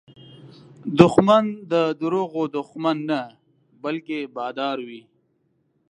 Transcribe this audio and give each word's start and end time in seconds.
دښمن 0.99 1.45
د 1.71 1.73
دروغو 2.01 2.43
دښمن 2.55 2.97
نه، 3.09 3.21
بلکې 3.83 4.19
بادار 4.35 4.77
وي 4.87 5.01